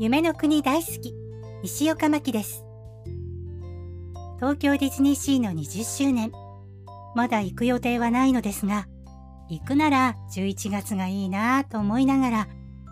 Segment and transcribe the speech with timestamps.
[0.00, 1.14] 夢の国大好き、
[1.62, 2.64] 石岡真希です。
[4.40, 6.32] 東京ディズニーシーの20周年。
[7.14, 8.88] まだ行く予定はないのですが、
[9.48, 12.48] 行くなら11月がいいなぁと思いながら、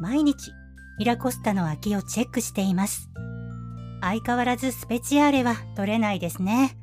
[0.00, 0.52] 毎日
[0.98, 3.10] ミラコスタの空きをチェックしています。
[4.00, 6.78] 相変わらずスペチアーレは取れないですね。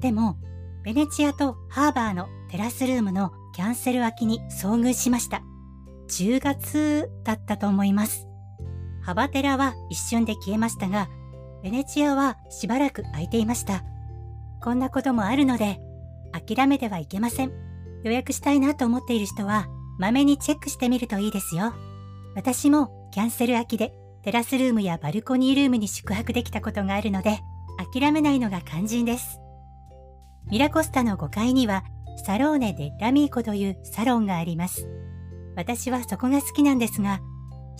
[0.00, 0.38] でも、
[0.82, 5.44] ベネチアとハーバーのテラスルームのキャンセル空きに遭遇しました。
[6.08, 8.29] 10月だったと思います。
[9.10, 11.08] ハバテラは一瞬で消えましたが、
[11.64, 13.82] ベネチアはしばらく空いていました。
[14.62, 15.80] こんなこともあるので、
[16.30, 17.50] 諦めてはいけません。
[18.04, 19.66] 予約したいなと思っている人は、
[19.98, 21.74] まめにチェックしてみるといいですよ。
[22.36, 23.92] 私もキャンセル空きで
[24.22, 27.40] テラスルームやバルコニールームに宿泊できたことがあるので、
[27.92, 29.40] 諦めないのが肝心です。
[30.52, 31.82] ミラコスタの5階には、
[32.24, 34.86] サローネ・デッラミーコというサロンがあります。
[35.56, 37.20] 私はそこが好きなんですが、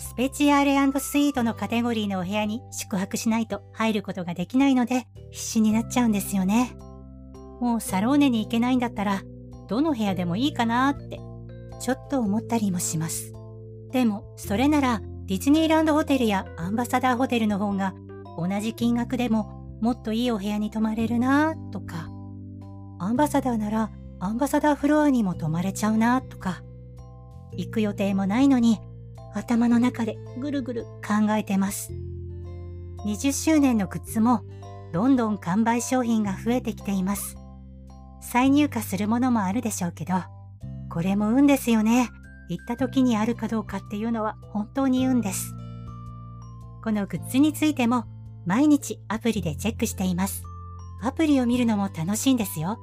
[0.00, 6.74] スペチアーレスイートのカテゴリーのお部屋に宿泊しないと入ることができないので、必死になっちゃうんですよね。
[7.60, 9.22] もうサローネに行けないんだったら、
[9.68, 11.20] どの部屋でもいいかなって、
[11.80, 13.34] ちょっと思ったりもします。
[13.92, 17.94] でも、それなら、ディズニーランドホテルやアンバサダーホテルの方が、
[18.38, 22.08] 同じ金額でももっといいお部屋に泊まれるなとか、
[22.98, 26.62] アンバサダーならアンバサダーフロアにも泊まれちゃうなとか、
[27.52, 28.80] 行く予定もないのに
[29.34, 31.92] 頭の中でぐるぐる考えてます。
[33.04, 34.42] 20周年のグッズも
[34.92, 37.36] どんどん完売商品が増えてきています。
[38.20, 40.14] 再入荷するものもあるでしょうけど、
[40.90, 42.10] これも運ですよね。
[42.48, 45.54] 行った時にあるかどうかっていうのは本当に運です。
[46.82, 48.04] このグッズについても
[48.44, 50.42] 毎日アプリでチェックしています。
[51.02, 52.78] アプリを見るのも楽しいんですよ。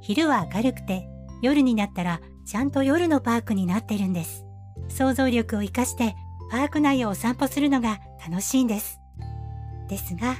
[0.00, 1.06] 昼は明るくて
[1.42, 4.44] 夜になったらちゃんと夜のパークになってるんです。
[4.90, 6.14] 想像力を活かして
[6.50, 9.00] パーク内をお散歩するのが楽しいんです。
[9.88, 10.36] ですが、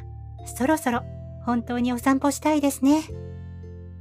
[0.47, 1.03] そろそろ
[1.45, 3.03] 本当にお散歩したいですね。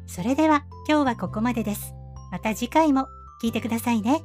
[0.07, 1.93] それでは今日はここまでです。
[2.31, 3.07] また次回も
[3.41, 4.21] 聞いてくださいね。